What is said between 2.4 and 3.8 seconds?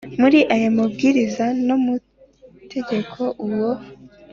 Itegeko Uwo